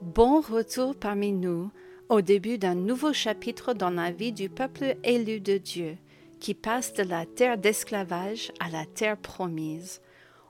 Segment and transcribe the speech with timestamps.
[0.00, 1.72] Bon retour parmi nous
[2.08, 5.96] au début d'un nouveau chapitre dans la vie du peuple élu de Dieu,
[6.38, 10.00] qui passe de la terre d'esclavage à la terre promise.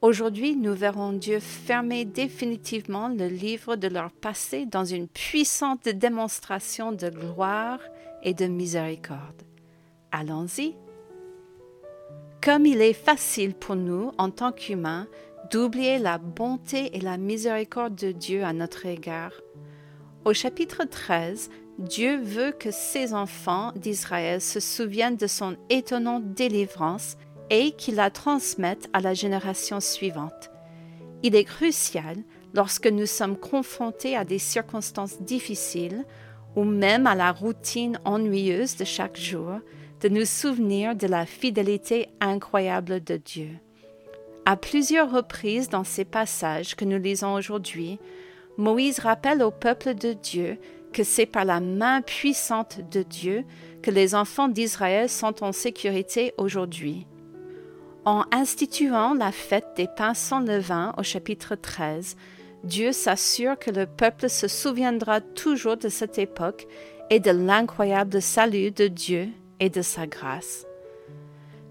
[0.00, 6.92] Aujourd'hui, nous verrons Dieu fermer définitivement le livre de leur passé dans une puissante démonstration
[6.92, 7.80] de gloire
[8.22, 9.42] et de miséricorde.
[10.12, 10.76] Allons-y.
[12.40, 15.08] Comme il est facile pour nous, en tant qu'humains,
[15.52, 19.32] d'oublier la bonté et la miséricorde de Dieu à notre égard.
[20.24, 27.18] Au chapitre 13, Dieu veut que ses enfants d'Israël se souviennent de son étonnante délivrance
[27.50, 30.50] et qu'il la transmettent à la génération suivante.
[31.22, 32.16] Il est crucial,
[32.54, 36.06] lorsque nous sommes confrontés à des circonstances difficiles
[36.56, 39.58] ou même à la routine ennuyeuse de chaque jour,
[40.00, 43.50] de nous souvenir de la fidélité incroyable de Dieu.
[44.44, 48.00] À plusieurs reprises dans ces passages que nous lisons aujourd'hui,
[48.56, 50.58] Moïse rappelle au peuple de Dieu
[50.92, 53.44] que c'est par la main puissante de Dieu
[53.82, 57.06] que les enfants d'Israël sont en sécurité aujourd'hui.
[58.04, 62.16] En instituant la fête des pains sans levain au chapitre 13,
[62.64, 66.66] Dieu s'assure que le peuple se souviendra toujours de cette époque
[67.10, 69.28] et de l'incroyable salut de Dieu
[69.60, 70.66] et de sa grâce.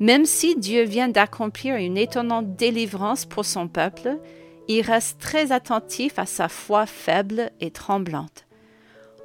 [0.00, 4.18] Même si Dieu vient d'accomplir une étonnante délivrance pour son peuple,
[4.66, 8.46] il reste très attentif à sa foi faible et tremblante.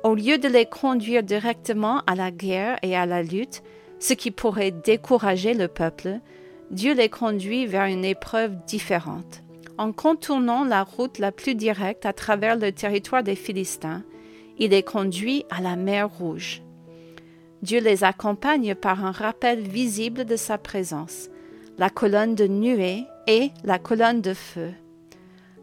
[0.04, 3.64] Au lieu de les conduire directement à la guerre et à la lutte,
[4.00, 6.20] ce qui pourrait décourager le peuple,
[6.72, 9.44] Dieu les conduit vers une épreuve différente.
[9.78, 14.04] En contournant la route la plus directe à travers le territoire des Philistins,
[14.58, 16.62] il les conduit à la mer Rouge.
[17.62, 21.30] Dieu les accompagne par un rappel visible de sa présence,
[21.78, 24.72] la colonne de nuée et la colonne de feu.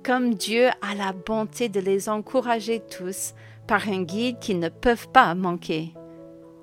[0.05, 3.33] Comme Dieu a la bonté de les encourager tous
[3.67, 5.95] par un guide qu'ils ne peuvent pas manquer.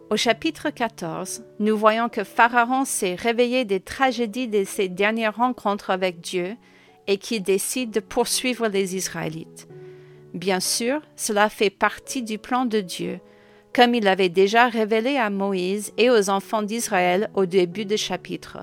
[0.09, 5.89] Au chapitre 14, nous voyons que Pharaon s'est réveillé des tragédies de ses dernières rencontres
[5.89, 6.55] avec Dieu
[7.07, 9.67] et qu'il décide de poursuivre les Israélites.
[10.33, 13.19] Bien sûr, cela fait partie du plan de Dieu
[13.75, 18.59] comme il l'avait déjà révélé à Moïse et aux enfants d'Israël au début du chapitre.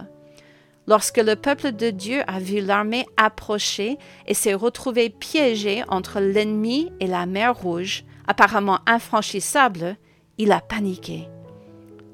[0.86, 6.90] Lorsque le peuple de Dieu a vu l'armée approcher et s'est retrouvé piégé entre l'ennemi
[7.00, 9.96] et la mer Rouge, apparemment infranchissable,
[10.38, 11.28] il a paniqué.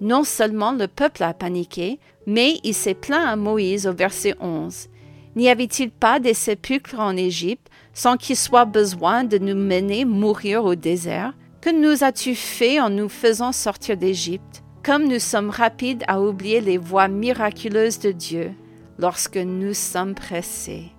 [0.00, 4.88] Non seulement le peuple a paniqué, mais il s'est plaint à Moïse au verset 11.
[5.36, 10.64] N'y avait-il pas des sépulcres en Égypte sans qu'il soit besoin de nous mener mourir
[10.64, 11.32] au désert?
[11.66, 16.60] Que nous as-tu fait en nous faisant sortir d'Égypte Comme nous sommes rapides à oublier
[16.60, 18.52] les voies miraculeuses de Dieu
[19.00, 20.92] lorsque nous sommes pressés?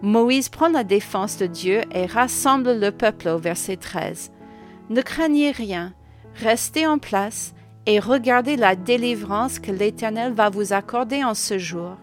[0.00, 4.32] Moïse prend la défense de Dieu et rassemble le peuple au verset 13.
[4.88, 5.92] Ne craignez rien,
[6.36, 7.52] restez en place
[7.84, 11.98] et regardez la délivrance que l'Éternel va vous accorder en ce jour,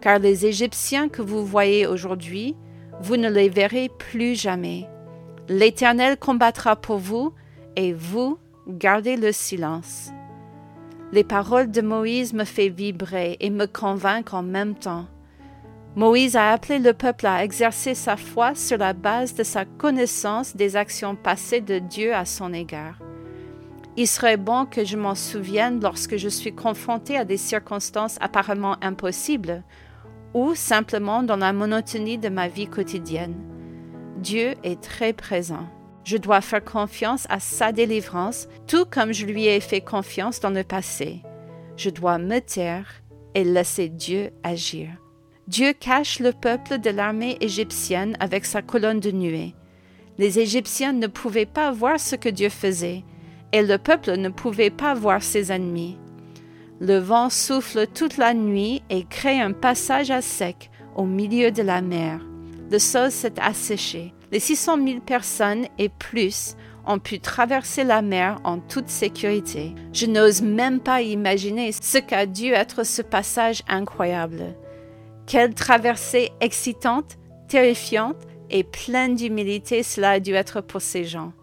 [0.00, 2.56] car les Égyptiens que vous voyez aujourd'hui,
[3.00, 4.88] vous ne les verrez plus jamais.
[5.52, 7.34] L'Éternel combattra pour vous,
[7.76, 10.08] et vous gardez le silence.
[11.12, 15.04] Les paroles de Moïse me font vibrer et me convaincent en même temps.
[15.94, 20.56] Moïse a appelé le peuple à exercer sa foi sur la base de sa connaissance
[20.56, 22.98] des actions passées de Dieu à son égard.
[23.98, 28.78] Il serait bon que je m'en souvienne lorsque je suis confronté à des circonstances apparemment
[28.80, 29.62] impossibles
[30.32, 33.34] ou simplement dans la monotonie de ma vie quotidienne.
[34.22, 35.66] Dieu est très présent.
[36.04, 40.50] Je dois faire confiance à sa délivrance, tout comme je lui ai fait confiance dans
[40.50, 41.22] le passé.
[41.76, 43.02] Je dois me taire
[43.34, 44.90] et laisser Dieu agir.
[45.48, 49.56] Dieu cache le peuple de l'armée égyptienne avec sa colonne de nuée.
[50.18, 53.02] Les Égyptiens ne pouvaient pas voir ce que Dieu faisait,
[53.50, 55.98] et le peuple ne pouvait pas voir ses ennemis.
[56.80, 61.62] Le vent souffle toute la nuit et crée un passage à sec au milieu de
[61.62, 62.20] la mer
[62.72, 64.14] le sol s'est asséché.
[64.32, 66.56] Les 600 000 personnes et plus
[66.86, 69.74] ont pu traverser la mer en toute sécurité.
[69.92, 74.56] Je n'ose même pas imaginer ce qu'a dû être ce passage incroyable.
[75.26, 78.16] Quelle traversée excitante, terrifiante
[78.48, 81.34] et pleine d'humilité cela a dû être pour ces gens.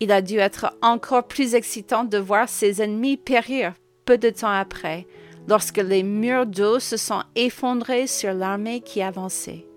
[0.00, 3.74] Il a dû être encore plus excitant de voir ses ennemis périr
[4.06, 5.06] peu de temps après,
[5.46, 9.67] lorsque les murs d'eau se sont effondrés sur l'armée qui avançait.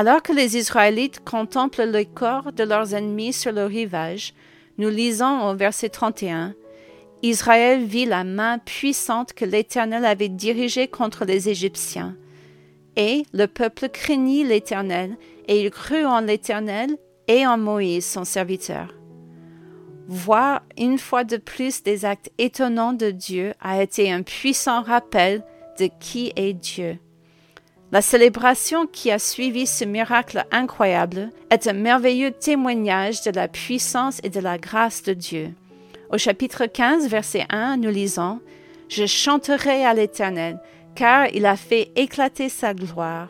[0.00, 4.32] Alors que les Israélites contemplent le corps de leurs ennemis sur le rivage,
[4.76, 6.54] nous lisons au verset 31,
[7.24, 12.16] Israël vit la main puissante que l'Éternel avait dirigée contre les Égyptiens.
[12.94, 15.16] Et le peuple craignit l'Éternel
[15.48, 16.96] et il crut en l'Éternel
[17.26, 18.94] et en Moïse, son serviteur.
[20.06, 25.42] Voir une fois de plus des actes étonnants de Dieu a été un puissant rappel
[25.80, 27.00] de qui est Dieu.
[27.90, 34.20] La célébration qui a suivi ce miracle incroyable est un merveilleux témoignage de la puissance
[34.22, 35.54] et de la grâce de Dieu.
[36.12, 38.40] Au chapitre 15, verset 1, nous lisons
[38.90, 40.60] Je chanterai à l'Éternel,
[40.94, 43.28] car il a fait éclater sa gloire.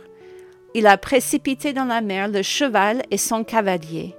[0.75, 4.17] Il a précipité dans la mer le cheval et son cavalier.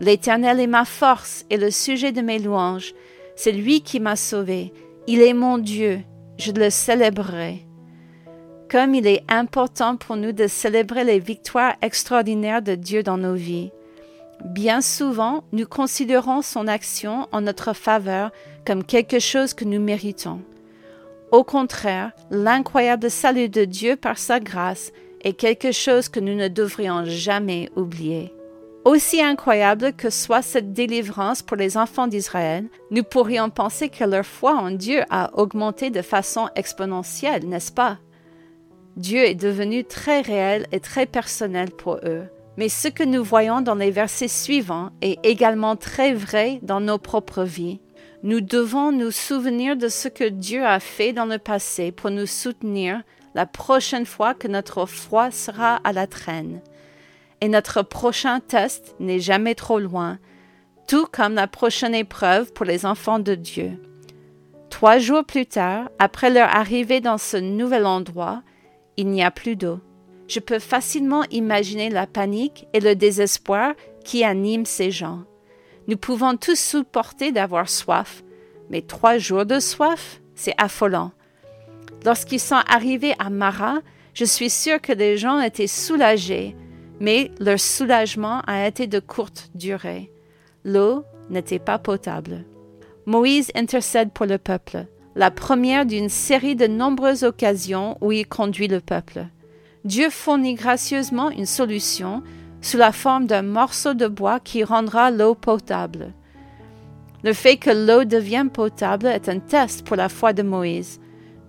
[0.00, 2.94] L'Éternel est ma force et le sujet de mes louanges.
[3.36, 4.72] C'est lui qui m'a sauvé.
[5.06, 6.00] Il est mon Dieu.
[6.36, 7.67] Je le célébrerai.
[8.70, 13.34] Comme il est important pour nous de célébrer les victoires extraordinaires de Dieu dans nos
[13.34, 13.70] vies.
[14.44, 18.30] Bien souvent, nous considérons son action en notre faveur
[18.66, 20.40] comme quelque chose que nous méritons.
[21.32, 24.92] Au contraire, l'incroyable salut de Dieu par sa grâce
[25.22, 28.32] est quelque chose que nous ne devrions jamais oublier.
[28.84, 34.24] Aussi incroyable que soit cette délivrance pour les enfants d'Israël, nous pourrions penser que leur
[34.24, 37.98] foi en Dieu a augmenté de façon exponentielle, n'est-ce pas?
[38.98, 42.24] Dieu est devenu très réel et très personnel pour eux.
[42.56, 46.98] Mais ce que nous voyons dans les versets suivants est également très vrai dans nos
[46.98, 47.78] propres vies.
[48.24, 52.26] Nous devons nous souvenir de ce que Dieu a fait dans le passé pour nous
[52.26, 53.00] soutenir
[53.36, 56.60] la prochaine fois que notre foi sera à la traîne.
[57.40, 60.18] Et notre prochain test n'est jamais trop loin,
[60.88, 63.78] tout comme la prochaine épreuve pour les enfants de Dieu.
[64.70, 68.42] Trois jours plus tard, après leur arrivée dans ce nouvel endroit,
[68.98, 69.78] il n'y a plus d'eau.
[70.26, 73.72] Je peux facilement imaginer la panique et le désespoir
[74.04, 75.22] qui animent ces gens.
[75.86, 78.22] Nous pouvons tous supporter d'avoir soif,
[78.68, 81.12] mais trois jours de soif, c'est affolant.
[82.04, 83.78] Lorsqu'ils sont arrivés à Mara,
[84.14, 86.56] je suis sûr que les gens étaient soulagés,
[87.00, 90.12] mais leur soulagement a été de courte durée.
[90.64, 92.44] L'eau n'était pas potable.
[93.06, 94.86] Moïse intercède pour le peuple,
[95.18, 99.26] la première d'une série de nombreuses occasions où il conduit le peuple.
[99.84, 102.22] Dieu fournit gracieusement une solution
[102.60, 106.12] sous la forme d'un morceau de bois qui rendra l'eau potable.
[107.24, 111.00] Le fait que l'eau devienne potable est un test pour la foi de Moïse.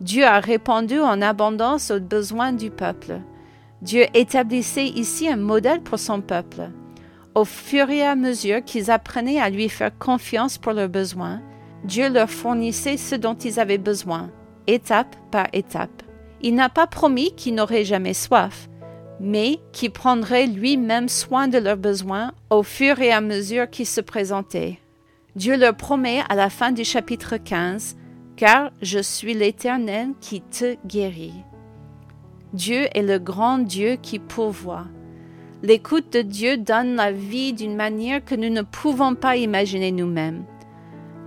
[0.01, 3.21] Dieu a répondu en abondance aux besoins du peuple.
[3.83, 6.71] Dieu établissait ici un modèle pour son peuple.
[7.35, 11.39] Au fur et à mesure qu'ils apprenaient à lui faire confiance pour leurs besoins,
[11.83, 14.29] Dieu leur fournissait ce dont ils avaient besoin,
[14.67, 16.03] étape par étape.
[16.41, 18.69] Il n'a pas promis qu'ils n'auraient jamais soif,
[19.19, 24.01] mais qu'il prendrait lui-même soin de leurs besoins au fur et à mesure qu'ils se
[24.01, 24.79] présentaient.
[25.35, 27.95] Dieu leur promet à la fin du chapitre 15
[28.35, 31.43] car je suis l'Éternel qui te guérit.
[32.53, 34.85] Dieu est le grand Dieu qui pourvoit.
[35.61, 40.45] L'écoute de Dieu donne la vie d'une manière que nous ne pouvons pas imaginer nous-mêmes.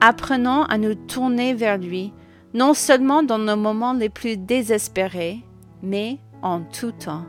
[0.05, 2.13] Apprenons à nous tourner vers lui,
[2.55, 5.39] non seulement dans nos moments les plus désespérés,
[5.81, 7.23] mais en tout temps.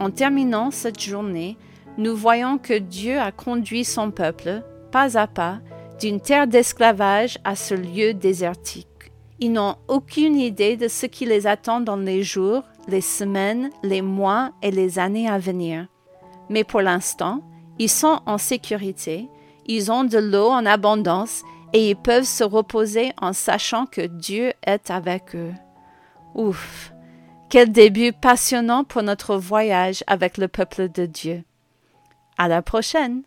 [0.00, 1.58] En terminant cette journée,
[1.98, 5.58] nous voyons que Dieu a conduit son peuple, pas à pas,
[6.00, 9.12] d'une terre d'esclavage à ce lieu désertique.
[9.38, 14.00] Ils n'ont aucune idée de ce qui les attend dans les jours, les semaines, les
[14.00, 15.88] mois et les années à venir.
[16.48, 17.42] Mais pour l'instant,
[17.78, 19.28] ils sont en sécurité,
[19.66, 21.42] ils ont de l'eau en abondance
[21.72, 25.52] et ils peuvent se reposer en sachant que Dieu est avec eux.
[26.34, 26.92] Ouf,
[27.48, 31.44] quel début passionnant pour notre voyage avec le peuple de Dieu.
[32.38, 33.22] À la prochaine!